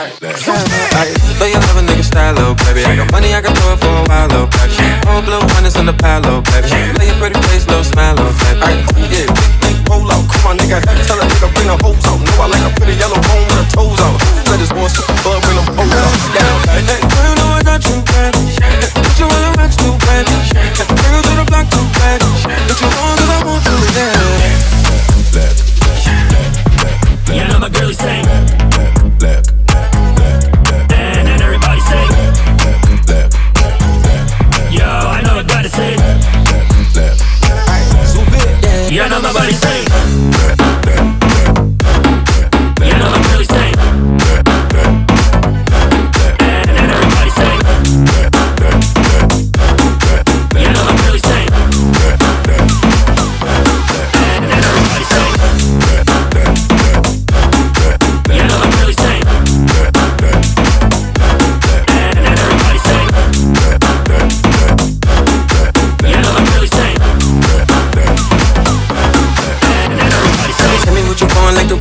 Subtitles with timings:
[0.00, 2.84] Though you love a nigga style, little baby.
[2.84, 4.72] I got money, I can throw it for a while, little baby.
[5.08, 6.99] All blue hundreds in the little baby.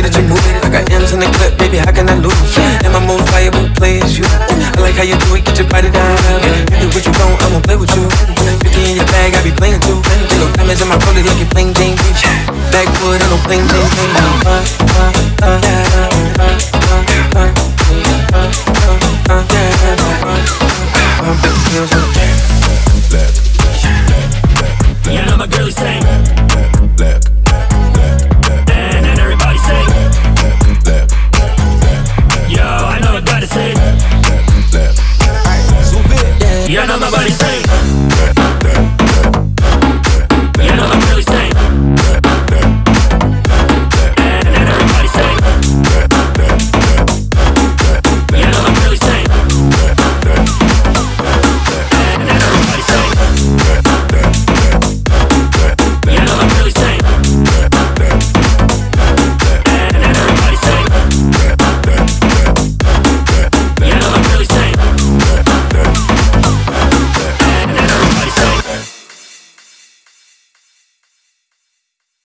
[0.00, 0.56] Way that you move it.
[0.64, 2.56] I got M's in the clip, baby, how can I lose?
[2.84, 4.24] And my most valuable play is you.
[4.24, 6.16] I like how you do it, get your body down.
[6.80, 8.08] Do what you want, I'ma play with you.
[8.08, 10.00] 50 in your bag, I be playing too.
[10.00, 11.96] Little diamonds in my rollie, like you plain Jane.
[12.72, 13.64] Backwood, I don't plain
[16.16, 16.19] Jane.
[36.70, 38.49] Yeah, now my body say.